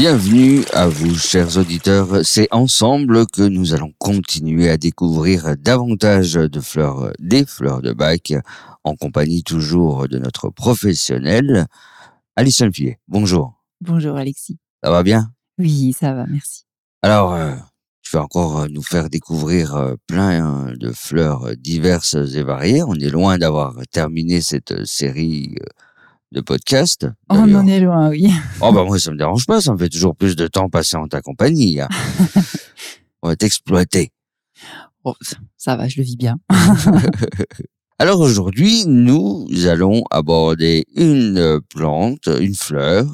Bienvenue 0.00 0.64
à 0.74 0.86
vous, 0.86 1.16
chers 1.16 1.56
auditeurs. 1.56 2.24
C'est 2.24 2.46
ensemble 2.52 3.26
que 3.26 3.42
nous 3.42 3.74
allons 3.74 3.92
continuer 3.98 4.70
à 4.70 4.76
découvrir 4.76 5.56
davantage 5.58 6.34
de 6.34 6.60
fleurs, 6.60 7.10
des 7.18 7.44
fleurs 7.44 7.82
de 7.82 7.92
bac, 7.92 8.32
en 8.84 8.94
compagnie 8.94 9.42
toujours 9.42 10.06
de 10.06 10.20
notre 10.20 10.50
professionnel, 10.50 11.66
Alison 12.36 12.70
Fillet. 12.72 13.00
Bonjour. 13.08 13.60
Bonjour 13.80 14.14
Alexis. 14.16 14.60
Ça 14.84 14.92
va 14.92 15.02
bien? 15.02 15.32
Oui, 15.58 15.92
ça 15.98 16.14
va, 16.14 16.26
merci. 16.28 16.62
Alors, 17.02 17.34
euh, 17.34 17.56
tu 18.02 18.16
vas 18.16 18.22
encore 18.22 18.60
euh, 18.60 18.68
nous 18.70 18.84
faire 18.84 19.10
découvrir 19.10 19.74
euh, 19.74 19.94
plein 20.06 20.72
de 20.76 20.92
fleurs 20.92 21.56
diverses 21.58 22.14
et 22.14 22.44
variées. 22.44 22.84
On 22.84 22.94
est 22.94 23.10
loin 23.10 23.36
d'avoir 23.36 23.74
terminé 23.90 24.42
cette 24.42 24.86
série 24.86 25.56
euh, 25.60 25.66
de 26.32 26.40
podcasts. 26.40 27.06
On 27.28 27.54
en 27.54 27.66
est 27.66 27.80
loin, 27.80 28.08
oui. 28.10 28.30
Oh 28.60 28.72
bah 28.72 28.84
moi 28.84 28.98
ça 28.98 29.10
me 29.10 29.16
dérange 29.18 29.46
pas, 29.46 29.60
ça 29.60 29.72
me 29.72 29.78
fait 29.78 29.88
toujours 29.88 30.14
plus 30.16 30.36
de 30.36 30.46
temps 30.46 30.68
passé 30.68 30.96
en 30.96 31.08
ta 31.08 31.20
compagnie. 31.22 31.80
hein. 31.80 31.88
On 33.22 33.28
va 33.28 33.36
t'exploiter. 33.36 34.12
Bon, 35.04 35.14
ça 35.56 35.76
va, 35.76 35.88
je 35.88 35.96
le 35.98 36.02
vis 36.04 36.16
bien. 36.16 36.36
Alors 37.98 38.20
aujourd'hui, 38.20 38.84
nous 38.86 39.48
allons 39.66 40.04
aborder 40.10 40.84
une 40.94 41.60
plante, 41.74 42.28
une 42.40 42.54
fleur, 42.54 43.06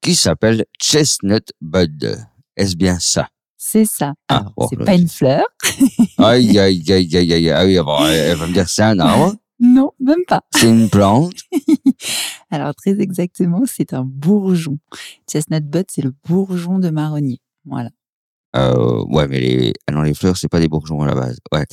qui 0.00 0.14
s'appelle 0.14 0.64
Chestnut 0.80 1.50
Bud. 1.60 2.16
Est-ce 2.56 2.76
bien 2.76 2.98
ça? 3.00 3.28
C'est 3.56 3.86
ça. 3.86 4.12
Ah, 4.28 4.44
bon, 4.56 4.68
c'est 4.68 4.78
là, 4.78 4.84
pas 4.84 4.94
une 4.94 5.08
fleur. 5.08 5.42
Aïe, 6.18 6.58
aïe, 6.58 6.84
aïe, 6.92 7.16
aïe, 7.16 7.32
aïe, 7.32 7.48
ah 7.50 7.64
oui, 7.64 7.76
elle 8.12 8.36
va 8.36 8.46
me 8.46 8.52
dire 8.52 8.68
c'est 8.68 8.82
un 8.82 8.98
arbre, 9.00 9.34
Non, 9.58 9.92
même 9.98 10.22
pas. 10.28 10.42
c'est 10.54 10.68
une 10.68 10.88
plante. 10.90 11.32
Alors, 12.54 12.72
très 12.72 13.00
exactement, 13.00 13.62
c'est 13.66 13.94
un 13.94 14.04
bourgeon. 14.04 14.78
Chestnut 15.28 15.64
bud, 15.68 15.86
c'est 15.90 16.02
le 16.02 16.14
bourgeon 16.24 16.78
de 16.78 16.88
marronnier. 16.88 17.40
Voilà. 17.64 17.90
Euh, 18.54 19.04
ouais, 19.08 19.26
mais 19.26 19.40
les, 19.40 19.72
ah 19.88 19.92
non, 19.92 20.02
les 20.02 20.14
fleurs, 20.14 20.36
c'est 20.36 20.48
pas 20.48 20.60
des 20.60 20.68
bourgeons 20.68 21.02
à 21.02 21.06
la 21.06 21.16
base. 21.16 21.38
Ouais, 21.50 21.66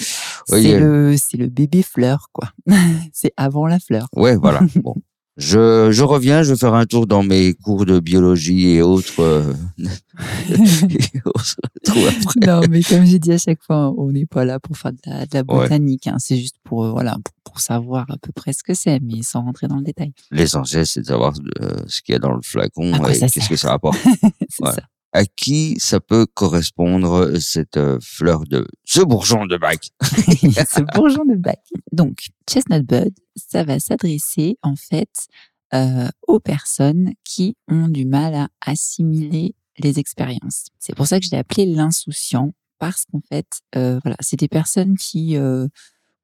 c'est 0.48 0.80
le, 0.80 1.16
c'est 1.18 1.38
le 1.38 1.50
bébé 1.50 1.84
fleur, 1.84 2.30
quoi. 2.34 2.50
c'est 3.14 3.32
avant 3.38 3.68
la 3.68 3.80
fleur. 3.80 4.08
ouais, 4.16 4.36
voilà. 4.36 4.62
Bon. 4.84 4.96
Je, 5.38 5.92
je 5.92 6.04
reviens, 6.04 6.44
je 6.44 6.52
vais 6.54 6.58
faire 6.60 6.74
un 6.74 6.86
tour 6.86 7.08
dans 7.08 7.24
mes 7.24 7.54
cours 7.54 7.86
de 7.86 8.00
biologie 8.00 8.68
et 8.72 8.82
autres, 8.82 9.22
euh, 9.22 9.54
et 10.90 11.22
autres 11.26 11.56
après. 11.86 12.40
non, 12.46 12.62
mais 12.70 12.82
comme 12.84 13.06
j'ai 13.06 13.18
dit 13.18 13.32
à 13.32 13.38
chaque 13.38 13.62
fois, 13.64 13.94
on 13.98 14.12
n'est 14.12 14.26
pas 14.26 14.44
là 14.46 14.60
pour 14.60 14.78
faire 14.78 14.92
de 14.92 14.98
la, 15.06 15.26
de 15.26 15.30
la 15.34 15.40
Ouais. 15.42 15.46
botanique. 15.64 16.08
hein. 16.08 16.18
C'est 16.20 16.38
juste 16.38 16.58
pour, 16.64 16.84
euh, 16.86 16.92
voilà, 16.92 17.14
pour, 17.24 17.34
pour 17.46 17.60
savoir 17.62 18.06
à 18.12 18.18
peu 18.22 18.32
près 18.34 18.52
ce 18.54 18.62
que 18.64 18.74
c'est, 18.74 19.00
mais 19.02 19.22
sans 19.24 19.42
rentrer 19.44 19.68
dans 19.68 19.78
le 19.78 19.84
détail. 19.84 20.14
L'essentiel, 20.32 20.86
c'est 20.86 21.02
de 21.02 21.06
savoir 21.08 21.34
euh, 21.62 21.78
ce 21.88 22.02
qu'il 22.02 22.14
y 22.14 22.16
a 22.16 22.20
dans 22.20 22.34
le 22.34 22.42
flacon 22.44 22.94
et 23.06 23.18
qu'est-ce 23.20 23.50
que 23.50 23.56
ça 23.56 23.74
apporte. 23.74 24.00
c'est 24.50 24.64
Ouais. 24.66 24.72
ça. 24.72 24.82
À 25.14 25.26
qui 25.26 25.76
ça 25.80 26.00
peut 26.00 26.26
correspondre 26.26 27.38
cette 27.40 27.78
euh, 27.78 28.00
fleur 28.02 28.46
de 28.46 28.66
ce 28.86 29.02
bourgeon 29.02 29.46
de 29.46 29.58
bac? 29.58 29.90
Ce 30.02 30.96
bourgeon 30.96 31.26
de 31.26 31.36
bac. 31.36 31.60
Donc, 31.92 32.28
Chestnut 32.50 32.86
Bud, 32.86 33.14
ça 33.36 33.64
va 33.64 33.80
s'adresser 33.80 34.58
en 34.62 34.76
fait 34.76 35.28
euh, 35.74 36.10
aux 36.28 36.40
personnes 36.40 37.12
qui 37.24 37.56
ont 37.70 37.88
du 37.88 38.06
mal 38.06 38.36
à 38.36 38.50
assimiler 38.66 39.56
les 39.80 40.00
expériences. 40.00 40.68
C'est 40.80 40.96
pour 40.96 41.08
ça 41.08 41.20
que 41.20 41.26
je 41.26 41.32
l'ai 41.32 41.38
appelé 41.38 41.66
l'insouciant 41.66 42.52
parce 42.78 43.06
qu'en 43.06 43.22
fait, 43.30 43.48
euh, 43.76 44.00
voilà, 44.04 44.18
c'est 44.20 44.40
des 44.40 44.48
personnes 44.48 44.98
qui 44.98 45.38
euh, 45.38 45.68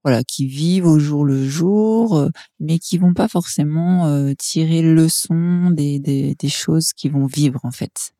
voilà, 0.07 0.23
qui 0.23 0.47
vivent 0.47 0.85
au 0.85 1.00
jour 1.00 1.25
le 1.25 1.45
jour, 1.45 2.16
euh, 2.16 2.29
mais 2.62 2.79
qui 2.79 2.97
vont 2.97 3.13
pas 3.13 3.28
forcément 3.28 4.06
euh, 4.06 4.31
tirer 4.40 4.81
leçon 4.81 5.69
des, 5.69 6.00
des, 6.00 6.47
choses 6.47 6.94
qu'ils 6.94 7.12
vont 7.12 7.25
vivre 7.25 7.59
en 7.63 7.72
fait. 7.72 8.13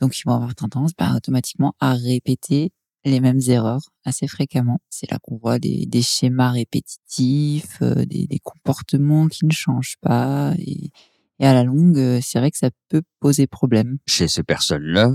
Donc, 0.00 0.18
ils 0.18 0.22
vont 0.24 0.32
avoir 0.32 0.54
tendance 0.54 0.92
bah, 0.98 1.12
automatiquement 1.14 1.74
à 1.80 1.92
répéter 1.92 2.72
les 3.04 3.20
mêmes 3.20 3.42
erreurs 3.46 3.82
assez 4.06 4.26
fréquemment. 4.26 4.78
C'est 4.88 5.10
là 5.10 5.18
qu'on 5.20 5.36
voit 5.36 5.58
des, 5.58 5.86
schémas 6.00 6.52
répétitifs, 6.52 7.76
euh, 7.82 8.06
des, 8.06 8.40
comportements 8.42 9.28
qui 9.28 9.44
ne 9.44 9.52
changent 9.52 9.98
pas. 10.00 10.54
Et, 10.56 10.88
et 11.40 11.46
à 11.46 11.52
la 11.52 11.64
longue, 11.64 12.20
c'est 12.22 12.38
vrai 12.38 12.52
que 12.52 12.58
ça 12.58 12.70
peut 12.88 13.02
poser 13.20 13.46
problème. 13.46 13.98
Chez 14.06 14.28
ces 14.28 14.44
personnes-là, 14.44 15.14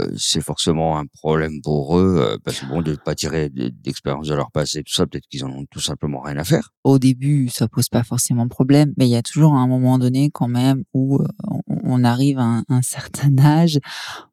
euh, 0.00 0.10
c'est 0.16 0.40
forcément 0.40 0.98
un 0.98 1.04
problème 1.06 1.60
pour 1.62 1.98
eux, 1.98 2.16
euh, 2.18 2.38
parce 2.42 2.60
que 2.60 2.66
bon, 2.66 2.80
de 2.80 2.94
pas 2.96 3.14
tirer 3.14 3.50
d'expérience 3.50 4.28
de 4.28 4.34
leur 4.34 4.50
passé, 4.50 4.82
tout 4.82 4.94
ça, 4.94 5.06
peut-être 5.06 5.26
qu'ils 5.28 5.44
en 5.44 5.50
ont 5.50 5.66
tout 5.70 5.80
simplement 5.80 6.20
rien 6.22 6.38
à 6.38 6.44
faire. 6.44 6.70
Au 6.84 6.98
début, 6.98 7.48
ça 7.50 7.68
pose 7.68 7.88
pas 7.90 8.02
forcément 8.02 8.48
problème, 8.48 8.94
mais 8.96 9.06
il 9.06 9.10
y 9.10 9.16
a 9.16 9.22
toujours 9.22 9.54
un 9.54 9.66
moment 9.66 9.98
donné 9.98 10.30
quand 10.30 10.48
même 10.48 10.84
où 10.94 11.18
euh, 11.20 11.26
on, 11.82 12.02
arrive 12.02 12.38
à 12.38 12.62
un, 12.66 12.82
certain 12.82 13.36
âge, 13.38 13.78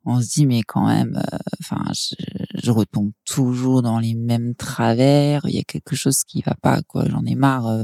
on 0.05 0.21
se 0.21 0.29
dit 0.29 0.45
mais 0.45 0.61
quand 0.63 0.87
même, 0.87 1.17
euh, 1.17 1.37
enfin, 1.59 1.83
je, 1.93 2.15
je 2.63 2.71
retombe 2.71 3.11
toujours 3.25 3.81
dans 3.81 3.99
les 3.99 4.15
mêmes 4.15 4.55
travers. 4.55 5.41
Il 5.45 5.55
y 5.55 5.59
a 5.59 5.63
quelque 5.63 5.97
chose 5.97 6.23
qui 6.23 6.41
va 6.41 6.55
pas, 6.61 6.81
quoi. 6.83 7.05
J'en 7.09 7.25
ai 7.25 7.35
marre. 7.35 7.83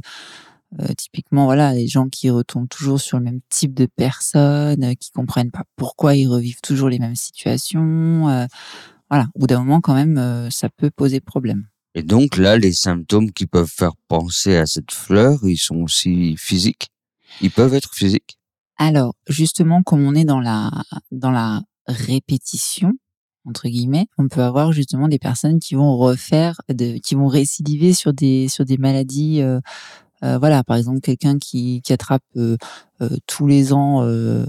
Euh, 0.80 0.94
typiquement, 0.98 1.46
voilà, 1.46 1.74
les 1.74 1.88
gens 1.88 2.10
qui 2.10 2.30
retombent 2.30 2.70
toujours 2.70 3.00
sur 3.00 3.18
le 3.18 3.24
même 3.24 3.40
type 3.50 3.74
de 3.74 3.86
personnes, 3.86 4.84
euh, 4.84 4.94
qui 4.94 5.12
comprennent 5.12 5.52
pas 5.52 5.64
pourquoi 5.76 6.16
ils 6.16 6.28
revivent 6.28 6.62
toujours 6.62 6.90
les 6.90 7.00
mêmes 7.00 7.16
situations. 7.16 8.28
euh, 8.30 8.46
voilà, 9.10 9.28
au 9.36 9.40
bout 9.40 9.48
d'un 9.48 9.60
moment, 9.60 9.80
quand 9.80 9.96
même, 9.96 10.18
euh, 10.18 10.50
ça 10.50 10.70
peut 10.70 10.92
poser 10.92 11.22
problème. 11.22 11.68
Et 11.96 12.04
donc 12.04 12.38
là, 12.38 12.58
les 12.58 12.74
symptômes 12.74 13.32
qui 13.32 13.48
peuvent 13.48 13.72
faire 13.74 13.96
penser 14.08 14.58
à 14.58 14.66
cette 14.66 14.92
fleur, 14.92 15.40
ils 15.44 15.58
sont 15.58 15.78
aussi 15.78 16.36
physiques? 16.38 16.90
Ils 17.42 17.52
peuvent 17.52 17.74
être 17.74 17.94
physiques? 17.94 18.38
Alors, 18.78 19.16
justement, 19.28 19.82
comme 19.82 20.06
on 20.06 20.14
est 20.14 20.26
dans 20.26 20.40
la 20.40 20.70
dans 21.12 21.32
la 21.32 21.64
répétition 21.88 22.94
entre 23.48 23.70
guillemets, 23.70 24.08
on 24.18 24.28
peut 24.28 24.44
avoir 24.44 24.74
justement 24.74 25.08
des 25.08 25.20
personnes 25.20 25.60
qui 25.60 25.76
vont 25.76 25.96
refaire, 25.98 26.60
de, 26.70 26.98
qui 26.98 27.16
vont 27.16 27.28
récidiver 27.28 27.94
sur 27.94 28.14
des 28.14 28.50
sur 28.50 28.66
des 28.66 28.78
maladies. 28.78 29.42
euh, 29.42 29.60
voilà, 30.22 30.64
par 30.64 30.78
exemple, 30.78 31.02
quelqu'un 31.02 31.38
qui, 31.38 31.82
qui 31.84 31.94
attrape 31.94 32.24
euh, 32.36 32.58
euh, 33.02 33.10
tous 33.28 33.48
les 33.48 33.74
ans 33.74 34.04
euh, 34.04 34.46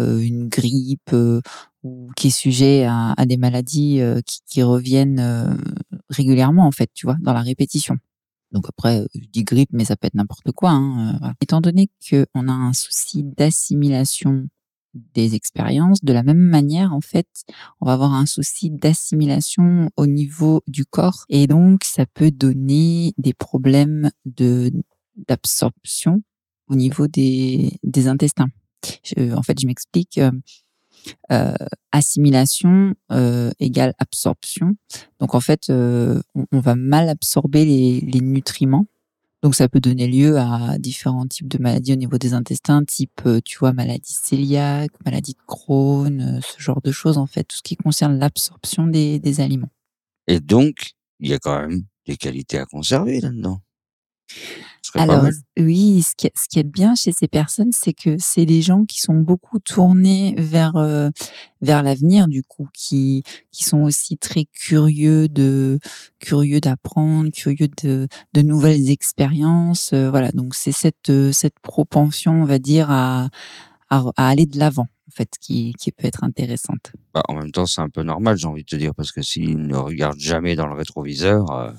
euh, 0.00 0.18
une 0.20 0.48
grippe 0.48 1.12
euh, 1.12 1.40
ou 1.82 2.10
qui 2.16 2.28
est 2.28 2.30
sujet 2.30 2.84
à, 2.84 3.12
à 3.16 3.26
des 3.26 3.36
maladies 3.36 4.00
euh, 4.00 4.20
qui, 4.26 4.40
qui 4.46 4.62
reviennent 4.62 5.20
euh, 5.20 5.54
régulièrement 6.10 6.66
en 6.66 6.72
fait, 6.72 6.90
tu 6.94 7.06
vois, 7.06 7.16
dans 7.20 7.32
la 7.32 7.42
répétition. 7.42 7.98
Donc 8.52 8.66
après, 8.68 9.00
euh, 9.00 9.06
je 9.14 9.26
dis 9.32 9.44
grippe, 9.44 9.70
mais 9.72 9.84
ça 9.84 9.96
peut 9.96 10.06
être 10.06 10.14
n'importe 10.14 10.52
quoi. 10.52 10.70
Hein, 10.70 11.14
euh, 11.14 11.18
voilà. 11.18 11.34
Étant 11.40 11.60
donné 11.60 11.90
qu'on 12.08 12.48
a 12.48 12.52
un 12.52 12.72
souci 12.72 13.24
d'assimilation 13.24 14.48
des 15.14 15.34
expériences, 15.34 16.04
de 16.04 16.12
la 16.12 16.22
même 16.22 16.38
manière, 16.38 16.94
en 16.94 17.00
fait, 17.00 17.26
on 17.80 17.86
va 17.86 17.94
avoir 17.94 18.14
un 18.14 18.26
souci 18.26 18.70
d'assimilation 18.70 19.90
au 19.96 20.06
niveau 20.06 20.62
du 20.68 20.84
corps. 20.86 21.24
Et 21.28 21.48
donc, 21.48 21.82
ça 21.82 22.06
peut 22.06 22.30
donner 22.30 23.12
des 23.18 23.34
problèmes 23.34 24.10
de 24.24 24.70
d'absorption 25.16 26.22
au 26.68 26.76
niveau 26.76 27.06
des, 27.06 27.78
intestins. 28.06 28.48
En 29.18 29.42
fait, 29.42 29.60
je 29.60 29.66
m'explique. 29.66 30.18
euh, 30.18 30.30
euh, 31.30 31.52
assimilation 31.92 32.94
euh, 33.12 33.50
égale 33.60 33.92
absorption. 33.98 34.74
Donc 35.20 35.34
en 35.34 35.40
fait, 35.40 35.68
on, 35.68 36.22
va 36.50 36.74
mal 36.76 37.10
absorber 37.10 37.66
les, 37.66 38.20
nutriments. 38.20 38.86
Donc 39.42 39.54
ça 39.54 39.68
peut 39.68 39.80
donner 39.80 40.06
lieu 40.06 40.38
à 40.38 40.78
différents 40.78 41.26
types 41.26 41.48
de 41.48 41.58
maladies 41.58 41.92
au 41.92 41.96
niveau 41.96 42.16
des 42.16 42.32
intestins, 42.32 42.82
type 42.84 43.20
tu 43.44 43.58
vois 43.58 43.74
maladie 43.74 44.16
cœliaque, 44.26 44.92
maladie 45.04 45.34
de 45.34 45.42
Crohn, 45.46 46.40
ce 46.40 46.62
genre 46.62 46.80
de 46.80 46.90
choses 46.90 47.18
en 47.18 47.26
fait, 47.26 47.44
tout 47.44 47.58
ce 47.58 47.62
qui 47.62 47.76
concerne 47.76 48.18
l'absorption 48.18 48.86
des, 48.86 49.18
des 49.18 49.40
aliments. 49.42 49.70
Et 50.26 50.40
donc, 50.40 50.94
il 51.20 51.28
y 51.28 51.34
a 51.34 51.38
quand 51.38 51.60
même 51.60 51.84
des 52.06 52.16
qualités 52.16 52.58
à 52.58 52.64
conserver 52.64 53.20
là-dedans. 53.20 53.60
Alors 54.94 55.24
oui, 55.58 56.02
ce 56.02 56.14
qui, 56.14 56.58
est, 56.58 56.62
bien 56.62 56.94
chez 56.94 57.10
ces 57.10 57.26
personnes, 57.26 57.72
c'est 57.72 57.92
que 57.92 58.16
c'est 58.18 58.46
des 58.46 58.62
gens 58.62 58.84
qui 58.84 59.00
sont 59.00 59.14
beaucoup 59.14 59.58
tournés 59.58 60.34
vers 60.38 60.76
euh, 60.76 61.10
vers 61.62 61.82
l'avenir, 61.82 62.28
du 62.28 62.44
coup, 62.44 62.68
qui 62.72 63.24
qui 63.50 63.64
sont 63.64 63.82
aussi 63.82 64.16
très 64.16 64.44
curieux 64.44 65.28
de 65.28 65.80
curieux 66.20 66.60
d'apprendre, 66.60 67.30
curieux 67.32 67.68
de 67.82 68.06
de 68.34 68.42
nouvelles 68.42 68.90
expériences. 68.90 69.92
euh, 69.92 70.10
voilà, 70.10 70.30
donc 70.30 70.54
c'est 70.54 70.72
cette 70.72 71.10
euh, 71.10 71.32
cette 71.32 71.58
propension, 71.60 72.42
on 72.42 72.44
va 72.44 72.60
dire, 72.60 72.90
à 72.90 73.30
à, 73.90 74.04
à 74.16 74.28
aller 74.28 74.46
de 74.46 74.58
l'avant 74.58 74.88
en 75.08 75.10
fait, 75.10 75.30
qui, 75.40 75.74
qui 75.78 75.92
peut 75.92 76.06
être 76.06 76.24
intéressante. 76.24 76.92
Bah, 77.12 77.22
en 77.28 77.34
même 77.34 77.52
temps, 77.52 77.66
c'est 77.66 77.80
un 77.80 77.88
peu 77.88 78.02
normal, 78.02 78.36
j'ai 78.36 78.46
envie 78.46 78.62
de 78.62 78.68
te 78.68 78.76
dire, 78.76 78.94
parce 78.94 79.12
que 79.12 79.22
s'ils 79.22 79.58
ne 79.58 79.76
regardent 79.76 80.18
jamais 80.18 80.56
dans 80.56 80.66
le 80.66 80.74
rétroviseur, 80.74 81.50
euh, 81.52 81.70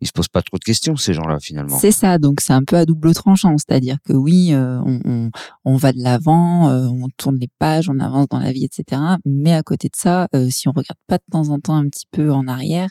ils 0.00 0.06
se 0.06 0.12
posent 0.12 0.28
pas 0.28 0.42
trop 0.42 0.58
de 0.58 0.64
questions, 0.64 0.96
ces 0.96 1.14
gens-là, 1.14 1.38
finalement. 1.40 1.78
C'est 1.78 1.92
ça, 1.92 2.18
donc 2.18 2.40
c'est 2.40 2.52
un 2.52 2.62
peu 2.62 2.76
à 2.76 2.84
double 2.84 3.14
tranchant, 3.14 3.56
c'est-à-dire 3.58 3.96
que 4.04 4.12
oui, 4.12 4.52
euh, 4.52 4.80
on, 4.84 5.00
on, 5.04 5.30
on, 5.64 5.76
va 5.76 5.92
de 5.92 6.02
l'avant, 6.02 6.68
euh, 6.70 6.86
on 6.86 7.08
tourne 7.16 7.38
les 7.38 7.48
pages, 7.58 7.88
on 7.88 7.98
avance 7.98 8.28
dans 8.28 8.38
la 8.38 8.52
vie, 8.52 8.64
etc. 8.64 9.00
Mais 9.24 9.52
à 9.52 9.62
côté 9.62 9.88
de 9.88 9.96
ça, 9.96 10.28
euh, 10.34 10.48
si 10.50 10.68
on 10.68 10.72
regarde 10.72 10.98
pas 11.06 11.18
de 11.18 11.24
temps 11.30 11.48
en 11.48 11.58
temps 11.58 11.76
un 11.76 11.88
petit 11.88 12.06
peu 12.10 12.32
en 12.32 12.46
arrière, 12.46 12.88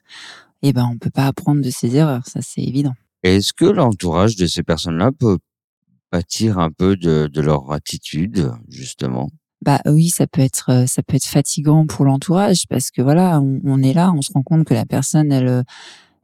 eh 0.64 0.74
ben 0.74 0.90
on 0.92 0.98
peut 0.98 1.12
pas 1.12 1.28
apprendre 1.28 1.62
de 1.62 1.70
ses 1.70 1.96
erreurs, 1.96 2.26
ça 2.26 2.40
c'est 2.42 2.62
évident. 2.62 2.94
Est-ce 3.24 3.54
que 3.54 3.66
l'entourage 3.66 4.36
de 4.36 4.48
ces 4.48 4.64
personnes-là 4.64 5.12
peut 5.18 5.38
pâtir 6.10 6.60
un 6.60 6.72
peu 6.72 6.96
de, 6.96 7.30
de 7.32 7.42
leur 7.42 7.72
attitude, 7.72 8.52
justement? 8.70 9.30
Bah 9.64 9.82
oui, 9.86 10.10
ça 10.10 10.28
peut 10.28 10.42
être 10.42 10.86
ça 10.88 11.02
peut 11.02 11.16
être 11.16 11.26
fatigant 11.26 11.88
pour 11.88 12.06
l'entourage 12.06 12.66
parce 12.70 12.92
que 12.92 13.02
voilà, 13.02 13.42
on, 13.42 13.60
on, 13.64 13.82
est 13.82 13.94
là, 13.94 14.12
on 14.16 14.22
se 14.22 14.32
rend 14.32 14.44
compte 14.44 14.66
que 14.66 14.76
la 14.76 14.86
personne 14.86 15.32
elle 15.32 15.64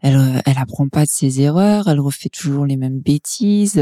elle 0.04 0.18
euh, 0.18 0.40
elle 0.46 0.58
apprend 0.58 0.88
pas 0.90 1.06
de 1.06 1.10
ses 1.10 1.42
erreurs, 1.42 1.88
elle 1.88 2.00
refait 2.00 2.30
toujours 2.30 2.66
les 2.66 2.78
mêmes 2.78 3.00
bêtises. 3.00 3.82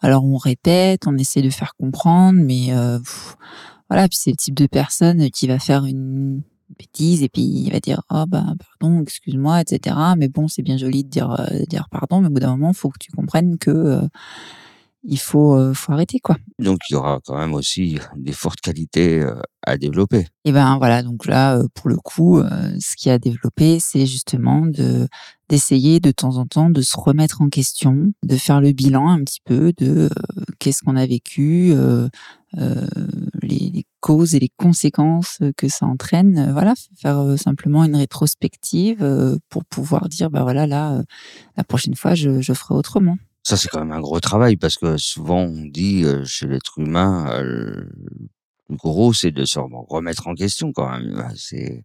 Alors 0.00 0.24
on 0.24 0.36
répète, 0.36 1.06
on 1.06 1.16
essaie 1.16 1.42
de 1.42 1.50
faire 1.50 1.74
comprendre, 1.76 2.40
mais 2.42 2.72
euh, 2.72 2.98
voilà, 3.88 4.08
puis 4.08 4.18
c'est 4.20 4.30
le 4.30 4.36
type 4.36 4.54
de 4.54 4.66
personne 4.66 5.30
qui 5.30 5.46
va 5.46 5.60
faire 5.60 5.84
une 5.84 6.42
bêtise 6.78 7.22
et 7.22 7.28
puis 7.28 7.42
il 7.42 7.72
va 7.72 7.80
dire 7.80 8.02
oh 8.10 8.24
bah 8.28 8.44
pardon 8.78 9.02
excuse-moi 9.02 9.62
etc 9.62 9.96
mais 10.16 10.28
bon 10.28 10.48
c'est 10.48 10.62
bien 10.62 10.76
joli 10.76 11.02
de 11.04 11.08
dire 11.08 11.30
euh, 11.40 11.64
dire 11.68 11.88
pardon 11.90 12.20
mais 12.20 12.28
au 12.28 12.30
bout 12.30 12.40
d'un 12.40 12.56
moment 12.56 12.72
faut 12.72 12.90
que 12.90 12.98
tu 13.00 13.10
comprennes 13.10 13.58
que 13.58 13.70
euh, 13.70 14.00
il 15.04 15.18
faut, 15.18 15.54
euh, 15.54 15.74
faut 15.74 15.92
arrêter 15.92 16.18
quoi. 16.18 16.36
Donc 16.58 16.78
il 16.88 16.94
y 16.94 16.96
aura 16.96 17.20
quand 17.24 17.36
même 17.36 17.54
aussi 17.54 17.98
des 18.16 18.32
fortes 18.32 18.60
qualités 18.60 19.20
euh, 19.20 19.40
à 19.62 19.76
développer. 19.76 20.26
Et 20.44 20.52
ben 20.52 20.76
voilà, 20.78 21.02
donc 21.02 21.26
là 21.26 21.56
euh, 21.56 21.64
pour 21.74 21.88
le 21.88 21.96
coup, 21.96 22.42
ce 22.80 22.96
qui 22.96 23.10
a 23.10 23.18
développé, 23.18 23.78
c'est 23.80 24.06
justement 24.06 24.66
de 24.66 25.08
d'essayer 25.48 25.98
de 25.98 26.10
temps 26.10 26.36
en 26.36 26.44
temps 26.44 26.68
de 26.68 26.82
se 26.82 26.94
remettre 26.98 27.40
en 27.40 27.48
question, 27.48 28.12
de 28.22 28.36
faire 28.36 28.60
le 28.60 28.72
bilan 28.72 29.08
un 29.08 29.24
petit 29.24 29.40
peu 29.42 29.72
de 29.78 30.10
qu'est-ce 30.58 30.82
qu'on 30.82 30.94
a 30.94 31.06
vécu, 31.06 31.74
les, 32.54 33.70
les, 33.70 33.86
causes 34.00 34.34
et 34.34 34.40
les 34.40 34.50
conséquences 34.58 35.38
que 35.56 35.68
ça 35.68 35.86
entraîne. 35.86 36.52
voilà, 36.52 36.74
faire 37.00 37.38
simplement 37.38 37.82
une 37.84 37.96
rétrospective 37.96 39.38
pour 39.48 39.64
pouvoir 39.64 40.10
dire 40.10 40.28
bah 40.28 40.42
voilà 40.42 40.66
là, 40.66 41.02
la 41.56 41.64
prochaine 41.64 41.94
fois 41.94 42.14
je, 42.14 42.42
je 42.42 42.52
ferai 42.52 42.74
autrement. 42.74 43.16
Ça, 43.48 43.56
c'est 43.56 43.68
quand 43.68 43.78
même 43.78 43.92
un 43.92 44.00
gros 44.00 44.20
travail 44.20 44.56
parce 44.56 44.76
que 44.76 44.98
souvent 44.98 45.40
on 45.40 45.64
dit 45.64 46.04
euh, 46.04 46.22
chez 46.24 46.46
l'être 46.46 46.78
humain, 46.78 47.30
euh, 47.32 47.88
le 48.68 48.76
gros, 48.76 49.14
c'est 49.14 49.30
de 49.30 49.44
se 49.46 49.58
remettre 49.58 50.28
en 50.28 50.34
question 50.34 50.72
quand 50.72 50.90
même. 50.90 51.14
Bah, 51.14 51.30
c'est, 51.34 51.82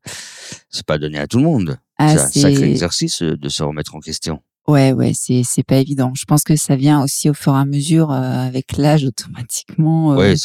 c'est 0.69 0.85
pas 0.85 0.97
donné 0.97 1.19
à 1.19 1.27
tout 1.27 1.37
le 1.37 1.45
monde. 1.45 1.79
Ah, 1.97 2.17
c'est 2.17 2.39
un 2.39 2.49
sacré 2.49 2.69
exercice 2.69 3.21
de 3.21 3.49
se 3.49 3.63
remettre 3.63 3.95
en 3.95 4.01
question. 4.01 4.41
Ouais, 4.67 4.93
ouais, 4.93 5.11
c'est 5.13 5.43
c'est 5.43 5.63
pas 5.63 5.75
évident. 5.77 6.11
Je 6.15 6.25
pense 6.25 6.43
que 6.43 6.55
ça 6.55 6.75
vient 6.75 7.03
aussi 7.03 7.29
au 7.29 7.33
fur 7.33 7.53
et 7.53 7.59
à 7.59 7.65
mesure 7.65 8.11
euh, 8.11 8.47
avec 8.47 8.77
l'âge 8.77 9.05
automatiquement. 9.05 10.13
Euh, 10.13 10.17
ouais, 10.17 10.35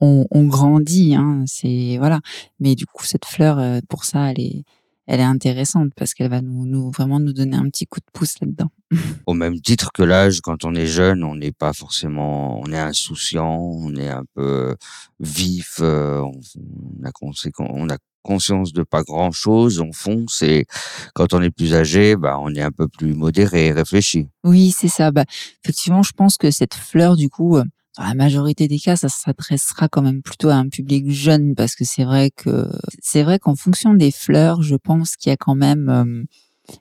on, 0.00 0.26
on 0.30 0.44
grandit, 0.44 1.14
hein. 1.16 1.42
C'est 1.46 1.96
voilà. 1.98 2.20
Mais 2.60 2.74
du 2.74 2.86
coup, 2.86 3.04
cette 3.04 3.24
fleur, 3.24 3.58
euh, 3.58 3.80
pour 3.88 4.04
ça, 4.04 4.30
elle 4.30 4.40
est 4.40 4.64
elle 5.06 5.20
est 5.20 5.24
intéressante 5.24 5.92
parce 5.96 6.14
qu'elle 6.14 6.30
va 6.30 6.40
nous, 6.40 6.66
nous 6.66 6.90
vraiment 6.90 7.20
nous 7.20 7.32
donner 7.32 7.56
un 7.56 7.68
petit 7.68 7.86
coup 7.86 8.00
de 8.00 8.06
pouce 8.12 8.34
là-dedans. 8.40 8.70
Au 9.26 9.34
même 9.34 9.60
titre 9.60 9.90
que 9.92 10.02
l'âge, 10.02 10.40
quand 10.40 10.64
on 10.64 10.74
est 10.74 10.86
jeune, 10.86 11.24
on 11.24 11.36
n'est 11.36 11.52
pas 11.52 11.72
forcément, 11.72 12.60
on 12.60 12.72
est 12.72 12.78
insouciant, 12.78 13.58
on 13.58 13.94
est 13.96 14.08
un 14.08 14.24
peu 14.34 14.74
vif, 15.20 15.78
euh, 15.80 16.20
on, 16.20 17.06
a, 17.06 17.10
on 17.58 17.88
a 17.88 17.96
conscience 18.26 18.72
de 18.72 18.82
pas 18.82 19.04
grand 19.04 19.30
chose, 19.30 19.80
on 19.80 19.92
fonce 19.92 20.42
et 20.42 20.66
quand 21.14 21.32
on 21.32 21.40
est 21.40 21.50
plus 21.50 21.74
âgé, 21.74 22.16
bah, 22.16 22.38
on 22.40 22.52
est 22.54 22.60
un 22.60 22.72
peu 22.72 22.88
plus 22.88 23.14
modéré 23.14 23.66
et 23.66 23.72
réfléchi. 23.72 24.28
Oui, 24.42 24.72
c'est 24.72 24.88
ça. 24.88 25.12
Bah, 25.12 25.24
effectivement, 25.64 26.02
je 26.02 26.12
pense 26.12 26.36
que 26.36 26.50
cette 26.50 26.74
fleur, 26.74 27.16
du 27.16 27.28
coup, 27.30 27.56
euh, 27.56 27.64
dans 27.96 28.04
la 28.04 28.14
majorité 28.14 28.68
des 28.68 28.78
cas, 28.78 28.96
ça 28.96 29.08
s'adressera 29.08 29.88
quand 29.88 30.02
même 30.02 30.22
plutôt 30.22 30.48
à 30.48 30.54
un 30.54 30.68
public 30.68 31.10
jeune 31.10 31.54
parce 31.54 31.74
que 31.74 31.84
c'est 31.84 32.04
vrai 32.04 32.30
que 32.30 32.68
c'est 33.00 33.22
vrai 33.22 33.38
qu'en 33.38 33.56
fonction 33.56 33.94
des 33.94 34.10
fleurs, 34.10 34.62
je 34.62 34.76
pense 34.76 35.16
qu'il 35.16 35.30
y 35.30 35.32
a 35.32 35.36
quand 35.36 35.54
même 35.54 35.88
euh, 35.88 36.24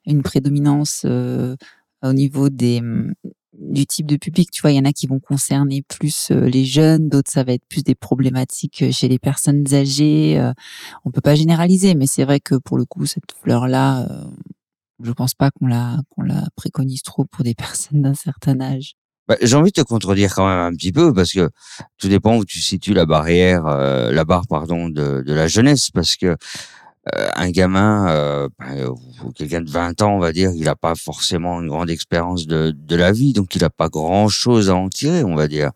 une 0.05 0.23
prédominance 0.23 1.03
euh, 1.05 1.55
au 2.03 2.13
niveau 2.13 2.49
des 2.49 2.81
du 3.59 3.85
type 3.85 4.05
de 4.05 4.17
public. 4.17 4.51
Tu 4.51 4.61
vois, 4.61 4.71
il 4.71 4.75
y 4.75 4.79
en 4.79 4.85
a 4.85 4.93
qui 4.93 5.07
vont 5.07 5.19
concerner 5.19 5.81
plus 5.81 6.31
euh, 6.31 6.47
les 6.47 6.65
jeunes, 6.65 7.09
d'autres 7.09 7.31
ça 7.31 7.43
va 7.43 7.53
être 7.53 7.65
plus 7.67 7.83
des 7.83 7.95
problématiques 7.95 8.91
chez 8.91 9.07
les 9.07 9.19
personnes 9.19 9.65
âgées. 9.73 10.39
Euh, 10.39 10.53
on 11.05 11.11
peut 11.11 11.21
pas 11.21 11.35
généraliser, 11.35 11.95
mais 11.95 12.07
c'est 12.07 12.25
vrai 12.25 12.39
que 12.39 12.55
pour 12.55 12.77
le 12.77 12.85
coup, 12.85 13.05
cette 13.05 13.31
fleur 13.41 13.67
là, 13.67 14.03
euh, 14.09 14.25
je 15.03 15.11
pense 15.11 15.33
pas 15.33 15.51
qu'on 15.51 15.67
la 15.67 15.97
qu'on 16.09 16.23
la 16.23 16.47
préconise 16.55 17.03
trop 17.03 17.25
pour 17.25 17.43
des 17.43 17.55
personnes 17.55 18.01
d'un 18.01 18.13
certain 18.13 18.59
âge. 18.61 18.95
Bah, 19.27 19.35
J'ai 19.41 19.55
envie 19.55 19.71
de 19.71 19.81
te 19.81 19.87
contredire 19.87 20.33
quand 20.35 20.47
même 20.47 20.59
un 20.59 20.71
petit 20.71 20.91
peu 20.91 21.13
parce 21.13 21.33
que 21.33 21.49
tout 21.97 22.07
dépend 22.07 22.37
où 22.37 22.45
tu 22.45 22.59
situes 22.59 22.93
la 22.93 23.05
barrière, 23.05 23.65
euh, 23.65 24.11
la 24.11 24.23
barre 24.23 24.47
pardon 24.47 24.89
de, 24.89 25.23
de, 25.23 25.33
la 25.33 25.47
jeunesse 25.47 25.89
parce 25.89 26.15
que 26.15 26.35
euh, 27.13 27.29
un 27.35 27.51
gamin, 27.51 28.07
euh, 28.09 28.49
ben, 28.59 28.93
quelqu'un 29.35 29.61
de 29.61 29.69
20 29.69 30.01
ans, 30.01 30.15
on 30.15 30.19
va 30.19 30.31
dire, 30.31 30.51
il 30.55 30.63
n'a 30.63 30.75
pas 30.75 30.95
forcément 30.95 31.61
une 31.61 31.67
grande 31.67 31.89
expérience 31.89 32.47
de, 32.47 32.71
de 32.75 32.95
la 32.95 33.11
vie, 33.11 33.33
donc 33.33 33.55
il 33.55 33.61
n'a 33.61 33.69
pas 33.69 33.89
grand 33.89 34.27
chose 34.27 34.71
à 34.71 34.75
en 34.75 34.89
tirer, 34.89 35.23
on 35.23 35.35
va 35.35 35.47
dire. 35.47 35.71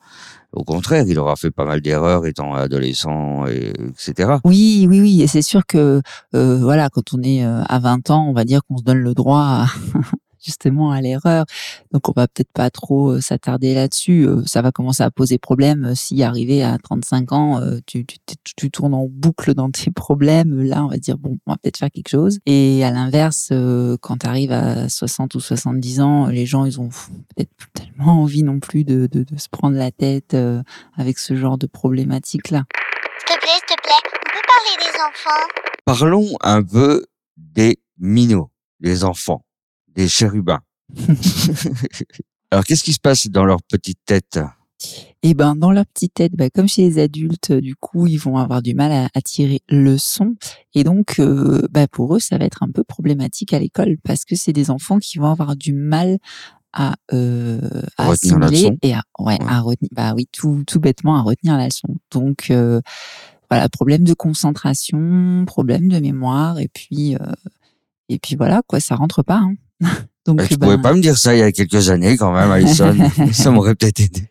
Au 0.53 0.63
contraire, 0.63 1.05
il 1.07 1.19
aura 1.19 1.35
fait 1.35 1.51
pas 1.51 1.65
mal 1.65 1.81
d'erreurs 1.81 2.25
étant 2.25 2.55
adolescent, 2.55 3.45
et, 3.45 3.71
etc. 3.89 4.37
Oui, 4.43 4.87
oui, 4.89 5.01
oui. 5.01 5.21
Et 5.21 5.27
c'est 5.27 5.43
sûr 5.43 5.67
que, 5.67 6.01
euh, 6.33 6.57
voilà, 6.57 6.89
quand 6.89 7.13
on 7.13 7.21
est 7.21 7.43
à 7.43 7.79
20 7.79 8.09
ans, 8.09 8.25
on 8.27 8.33
va 8.33 8.43
dire 8.43 8.61
qu'on 8.67 8.77
se 8.77 8.83
donne 8.83 8.97
le 8.97 9.13
droit 9.13 9.41
à, 9.41 9.65
justement 10.43 10.91
à 10.91 11.01
l'erreur. 11.01 11.45
Donc 11.91 12.09
on 12.09 12.13
va 12.15 12.27
peut-être 12.27 12.51
pas 12.51 12.69
trop 12.69 13.11
euh, 13.11 13.21
s'attarder 13.21 13.73
là-dessus. 13.73 14.27
Euh, 14.27 14.43
ça 14.45 14.61
va 14.61 14.71
commencer 14.71 15.03
à 15.03 15.11
poser 15.11 15.37
problème 15.37 15.85
euh, 15.85 15.95
si 15.95 16.23
arrivé 16.23 16.63
à 16.63 16.77
35 16.77 17.31
ans, 17.31 17.61
tu, 17.85 18.05
tu, 18.05 18.17
tu, 18.55 18.71
tournes 18.71 18.93
en 18.93 19.07
boucle 19.09 19.53
dans 19.53 19.69
tes 19.71 19.91
problèmes. 19.91 20.61
Là, 20.61 20.83
on 20.83 20.87
va 20.87 20.97
dire 20.97 21.17
bon, 21.17 21.37
on 21.45 21.51
va 21.51 21.57
peut-être 21.57 21.77
faire 21.77 21.91
quelque 21.91 22.09
chose. 22.09 22.39
Et 22.45 22.83
à 22.83 22.91
l'inverse, 22.91 23.51
quand 24.01 24.17
tu 24.17 24.27
arrives 24.27 24.51
à 24.51 24.89
60 24.89 25.35
ou 25.35 25.39
70 25.39 26.01
ans, 26.01 26.27
les 26.27 26.45
gens 26.45 26.65
ils 26.65 26.79
ont 26.79 26.89
peut-être 26.89 27.51
plus 27.55 27.69
tellement 27.73 28.21
envie 28.21 28.43
non 28.43 28.59
plus 28.59 28.83
de, 28.83 29.07
de, 29.11 29.23
de 29.23 29.37
se 29.37 29.49
prendre 29.49 29.75
la 29.75 29.91
tête 29.91 30.35
avec 30.97 31.19
ce 31.19 31.35
genre 31.35 31.57
de 31.57 31.67
problématique 31.67 32.51
là. 32.51 32.63
S'il 33.27 33.35
te 33.35 33.41
plaît, 33.41 33.49
s'il 33.67 33.75
te 33.75 33.81
plaît, 33.81 33.91
on 34.05 34.31
peut 34.31 34.47
parler 34.47 34.77
des 34.79 34.99
enfants? 35.01 35.47
Parlons 35.85 36.37
un 36.41 36.63
peu 36.63 37.05
des 37.37 37.79
minots, 37.97 38.51
les 38.79 39.03
enfants 39.03 39.43
des 39.99 40.07
chérubins. 40.07 40.61
Alors, 42.51 42.63
qu'est-ce 42.63 42.83
qui 42.83 42.93
se 42.93 42.99
passe 42.99 43.27
dans 43.27 43.45
leur 43.45 43.61
petite 43.61 43.99
tête? 44.05 44.39
Eh 45.23 45.33
ben, 45.33 45.55
dans 45.57 45.71
leur 45.71 45.85
petite 45.85 46.13
tête, 46.13 46.31
bah, 46.35 46.49
comme 46.49 46.69
chez 46.69 46.83
les 46.83 46.99
adultes, 46.99 47.51
du 47.51 47.75
coup, 47.75 48.07
ils 48.07 48.17
vont 48.17 48.37
avoir 48.37 48.61
du 48.61 48.73
mal 48.73 48.93
à, 48.93 49.09
à 49.13 49.21
tirer 49.21 49.61
le 49.67 49.97
son, 49.97 50.35
et 50.73 50.85
donc, 50.85 51.19
euh, 51.19 51.67
bah, 51.69 51.87
pour 51.89 52.15
eux, 52.15 52.19
ça 52.19 52.37
va 52.37 52.45
être 52.45 52.63
un 52.63 52.71
peu 52.71 52.85
problématique 52.85 53.53
à 53.53 53.59
l'école 53.59 53.97
parce 54.03 54.23
que 54.23 54.35
c'est 54.37 54.53
des 54.53 54.71
enfants 54.71 54.99
qui 54.99 55.17
vont 55.17 55.29
avoir 55.29 55.57
du 55.57 55.73
mal 55.73 56.17
à, 56.71 56.95
euh, 57.11 57.59
à 57.97 58.11
assimiler 58.11 58.71
et 58.81 58.93
à, 58.93 59.03
ouais, 59.19 59.33
ouais, 59.33 59.47
à 59.47 59.59
retenir, 59.59 59.89
bah 59.91 60.13
oui, 60.15 60.29
tout, 60.31 60.63
tout 60.65 60.79
bêtement 60.79 61.17
à 61.17 61.23
retenir 61.23 61.57
la 61.57 61.65
leçon. 61.65 61.89
Donc, 62.11 62.51
euh, 62.51 62.79
voilà, 63.49 63.67
problème 63.67 64.05
de 64.05 64.13
concentration, 64.13 65.43
problème 65.45 65.89
de 65.89 65.99
mémoire, 65.99 66.59
et 66.59 66.69
puis, 66.69 67.15
euh, 67.15 67.33
et 68.09 68.19
puis 68.19 68.35
voilà, 68.35 68.61
quoi, 68.67 68.79
ça 68.79 68.95
rentre 68.95 69.23
pas. 69.23 69.37
Hein. 69.37 69.53
Donc, 70.25 70.37
bah, 70.37 70.47
tu 70.47 70.57
ben... 70.57 70.67
pouvais 70.67 70.81
pas 70.81 70.93
me 70.93 71.01
dire 71.01 71.17
ça 71.17 71.35
il 71.35 71.39
y 71.39 71.43
a 71.43 71.51
quelques 71.51 71.89
années 71.89 72.17
quand 72.17 72.33
même, 72.33 72.51
Alison. 72.51 72.95
ça 73.31 73.51
m'aurait 73.51 73.75
peut-être 73.75 74.01
aidé. 74.01 74.27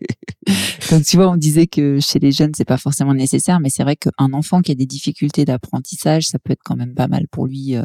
Donc 0.90 1.04
tu 1.04 1.16
vois, 1.16 1.28
on 1.28 1.36
disait 1.36 1.66
que 1.66 1.98
chez 2.00 2.18
les 2.18 2.32
jeunes 2.32 2.52
c'est 2.56 2.64
pas 2.64 2.78
forcément 2.78 3.14
nécessaire, 3.14 3.60
mais 3.60 3.68
c'est 3.68 3.82
vrai 3.82 3.96
qu'un 3.96 4.32
enfant 4.32 4.62
qui 4.62 4.72
a 4.72 4.74
des 4.74 4.86
difficultés 4.86 5.44
d'apprentissage, 5.44 6.26
ça 6.26 6.38
peut 6.38 6.52
être 6.52 6.62
quand 6.64 6.76
même 6.76 6.94
pas 6.94 7.08
mal 7.08 7.26
pour 7.30 7.46
lui 7.46 7.76
euh, 7.76 7.82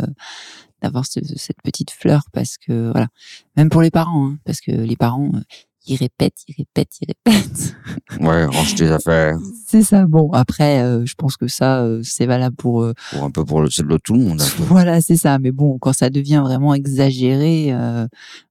d'avoir 0.82 1.06
ce, 1.06 1.20
cette 1.36 1.62
petite 1.64 1.92
fleur 1.92 2.24
parce 2.32 2.58
que 2.58 2.92
voilà, 2.92 3.08
même 3.58 3.70
pour 3.70 3.82
les 3.82 3.92
parents, 3.92 4.28
hein, 4.28 4.38
parce 4.46 4.62
que 4.62 4.72
les 4.72 4.96
parents 4.96 5.32
euh, 5.34 5.42
il 5.86 5.98
répète, 5.98 6.34
il 6.48 6.56
répète, 6.58 6.90
il 7.02 7.08
répète. 7.08 7.76
Ouais, 8.20 8.46
range 8.46 8.76
tes 8.76 8.92
affaires. 8.92 9.38
C'est 9.66 9.82
ça. 9.82 10.06
Bon, 10.06 10.32
après, 10.32 10.82
euh, 10.82 11.06
je 11.06 11.16
pense 11.16 11.36
que 11.36 11.48
ça, 11.48 11.82
euh, 11.82 12.02
c'est 12.04 12.26
valable 12.26 12.56
pour. 12.56 12.84
Euh, 12.84 12.94
pour 13.12 13.24
un 13.24 13.32
peu 13.32 13.44
pour 13.44 13.62
le, 13.62 13.68
de 13.68 13.98
tout 13.98 14.14
le 14.14 14.20
monde. 14.20 14.42
Voilà, 14.60 15.02
c'est 15.02 15.18
ça. 15.18 15.40
Mais 15.40 15.52
bon, 15.52 15.78
quand 15.80 15.94
ça 15.94 16.10
devient 16.10 16.42
vraiment 16.44 16.74
exagéré, 16.74 17.74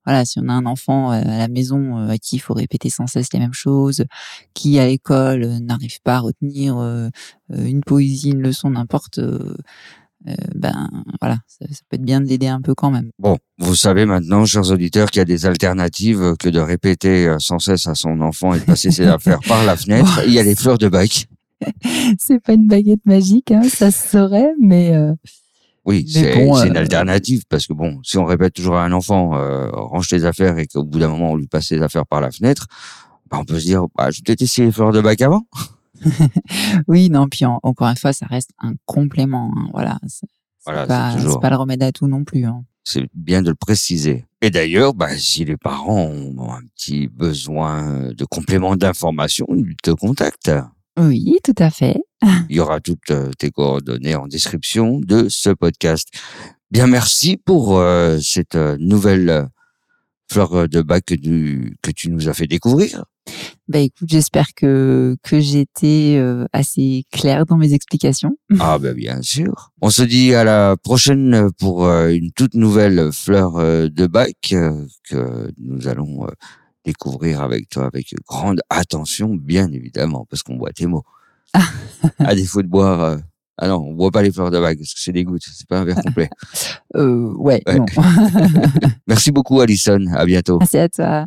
voilà, 0.05 0.25
si 0.25 0.41
on 0.41 0.49
a 0.49 0.53
un 0.53 0.67
enfant 0.67 1.11
à 1.11 1.23
la 1.23 1.49
maison 1.49 2.09
à 2.09 2.19
qui 2.19 2.37
il 2.37 2.39
faut 2.41 2.55
répéter 2.55 2.91
sans 2.91 3.07
cesse 3.07 3.33
les 3.33 3.39
mêmes 3.39 3.53
choses, 3.53 4.05
qui 4.55 4.79
à 4.79 4.87
l'école 4.87 5.47
n'arrive 5.61 6.01
pas 6.03 6.17
à 6.17 6.21
retenir 6.21 6.77
une 7.51 7.83
poésie, 7.83 8.31
une 8.31 8.43
leçon, 8.43 8.71
n'importe 8.71 9.21
euh, 10.29 10.35
ben 10.55 10.89
voilà, 11.21 11.39
ça, 11.47 11.67
ça, 11.71 11.81
peut 11.89 11.97
être 11.97 12.05
bien 12.05 12.21
de 12.21 12.27
l'aider 12.27 12.47
un 12.47 12.61
peu 12.61 12.75
quand 12.75 12.91
même. 12.91 13.11
Bon, 13.19 13.39
vous 13.59 13.75
savez 13.75 14.07
maintenant, 14.07 14.45
chers 14.45 14.71
auditeurs, 14.71 15.11
qu'il 15.11 15.21
y 15.21 15.23
a 15.23 15.27
des 15.27 15.47
alternatives 15.47 16.35
que 16.39 16.49
de 16.49 16.61
répéter 16.61 17.27
euh, 17.27 17.39
sans 17.39 17.59
cesse 17.59 17.87
à 17.87 17.95
son 17.95 18.21
enfant 18.21 18.55
et 18.55 18.61
de 18.61 18.65
passer 18.65 18.91
ses 18.91 19.07
affaires 19.07 19.41
par 19.47 19.65
la 19.65 19.77
fenêtre. 19.77 20.21
Il 20.27 20.33
y 20.33 20.39
a 20.39 20.43
les 20.43 20.55
fleurs 20.55 20.79
de 20.79 20.89
bac. 20.89 21.29
c'est 22.19 22.41
pas 22.41 22.55
une 22.55 22.67
baguette 22.67 23.05
magique, 23.05 23.51
hein, 23.51 23.63
ça 23.69 23.91
se 23.91 24.09
saurait, 24.09 24.53
mais 24.61 24.95
euh, 24.95 25.13
Oui, 25.85 26.07
c'est 26.09 26.35
bon, 26.35 26.55
c'est 26.55 26.69
une 26.69 26.77
euh, 26.77 26.81
alternative 26.81 27.43
parce 27.49 27.67
que 27.67 27.73
bon, 27.73 28.01
si 28.03 28.19
on 28.19 28.25
répète 28.25 28.55
toujours 28.55 28.77
à 28.77 28.85
un 28.85 28.93
enfant 28.93 29.37
euh, 29.37 29.71
range 29.71 30.09
tes 30.09 30.25
affaires 30.25 30.59
et 30.59 30.67
qu'au 30.67 30.85
bout 30.85 30.99
d'un 30.99 31.09
moment 31.09 31.33
on 31.33 31.37
lui 31.37 31.47
passe 31.47 31.69
ses 31.69 31.83
affaires 31.83 32.07
par 32.07 32.21
la 32.21 32.31
fenêtre, 32.31 32.67
bah, 33.31 33.39
on 33.41 33.45
peut 33.45 33.59
se 33.59 33.67
dire 33.67 33.85
bah, 33.97 34.11
je 34.11 34.19
vais 34.19 34.23
peut-être 34.25 34.43
essayer 34.43 34.67
les 34.67 34.73
fleurs 34.73 34.93
de 34.93 35.01
bac 35.01 35.21
avant. 35.21 35.43
oui, 36.89 37.11
non. 37.11 37.29
Puis 37.29 37.45
en- 37.45 37.61
encore 37.63 37.89
une 37.89 37.97
fois, 37.97 38.13
ça 38.13 38.27
reste 38.27 38.51
un 38.59 38.75
complément. 38.87 39.53
hein, 39.57 39.69
voilà, 39.73 39.99
c'est 40.07 40.27
Voilà, 40.65 40.87
pas, 40.87 41.15
toujours- 41.15 41.35
c'est 41.35 41.41
pas 41.41 41.51
le 41.51 41.57
remède 41.57 41.83
à 41.83 41.93
tout 41.93 42.07
non 42.07 42.25
plus. 42.25 42.45
hein. 42.45 42.65
C'est 42.85 43.09
bien 43.15 43.43
de 43.43 43.51
le 43.51 43.55
préciser. 43.55 44.25
Et 44.41 44.51
d'ailleurs, 44.51 44.93
bah, 44.93 45.17
si 45.17 45.45
les 45.45 45.57
parents 45.57 46.07
ont 46.07 46.53
un 46.53 46.63
petit 46.75 47.07
besoin 47.07 48.11
de 48.13 48.25
complément 48.25 48.75
d'information, 48.75 49.47
ils 49.51 49.77
te 49.83 49.93
contactent. 49.93 50.51
Oui, 50.99 51.39
tout 51.45 51.55
à 51.59 51.71
fait. 51.71 51.97
Il 52.51 52.57
y 52.57 52.61
aura 52.61 52.81
toutes 52.81 53.11
euh, 53.13 53.31
tes 53.39 53.51
coordonnées 53.51 54.17
en 54.17 54.27
description 54.27 54.99
de 55.01 55.29
ce 55.29 55.51
podcast. 55.51 56.09
Bien, 56.73 56.87
merci 56.89 57.37
pour 57.37 57.79
euh, 57.79 58.19
cette 58.21 58.57
euh, 58.57 58.77
nouvelle 58.81 59.49
fleur 60.31 60.69
de 60.69 60.83
bac 60.83 61.05
que 61.05 61.91
tu 61.93 62.11
nous 62.11 62.29
as 62.29 62.35
fait 62.35 62.47
découvrir. 62.47 63.05
Bah 63.69 63.79
écoute, 63.79 64.09
j'espère 64.11 64.49
que 64.55 65.17
que 65.23 65.41
j'étais 65.41 66.17
euh, 66.19 66.47
assez 66.53 67.05
claire 67.13 67.47
dans 67.47 67.57
mes 67.57 67.73
explications. 67.75 68.37
Ah 68.61 68.79
ben 68.79 68.95
bien 68.95 69.23
sûr. 69.23 69.73
On 69.81 69.91
se 69.91 70.03
dit 70.03 70.35
à 70.35 70.45
la 70.45 70.77
prochaine 70.83 71.51
pour 71.59 71.87
euh, 71.87 72.09
une 72.09 72.33
toute 72.33 72.55
nouvelle 72.55 73.11
fleur 73.13 73.57
euh, 73.57 73.89
de 73.89 74.07
bac 74.07 74.35
que 74.43 75.51
nous 75.59 75.89
allons 75.89 76.27
découvrir 76.85 77.41
avec 77.43 77.69
toi 77.69 77.87
avec 77.87 78.15
grande 78.29 78.61
attention, 78.69 79.35
bien 79.35 79.71
évidemment, 79.73 80.27
parce 80.29 80.43
qu'on 80.43 80.57
boit 80.57 80.73
tes 80.73 80.87
mots. 80.87 81.05
à 82.19 82.35
défaut 82.35 82.63
de 82.63 82.69
boire... 82.69 83.19
Ah 83.59 83.69
non, 83.69 83.77
on 83.87 83.95
boit 83.95 84.11
pas 84.11 84.23
les 84.23 84.33
fleurs 84.33 84.51
de 84.51 84.59
bac 84.59 84.79
parce 84.79 84.95
que 84.95 85.01
c'est 85.01 85.13
des 85.13 85.25
gouttes, 85.25 85.45
c'est 85.45 85.69
pas 85.69 85.79
un 85.81 85.85
verre 85.85 86.03
complet. 86.03 86.29
Ouais, 86.95 87.63
Ouais. 87.67 87.79
non. 87.79 87.87
Merci 89.07 89.31
beaucoup 89.31 89.61
Alison, 89.61 90.05
à 90.15 90.25
bientôt. 90.27 90.59
Merci 90.59 90.79
à 90.79 90.89
toi. 90.89 91.27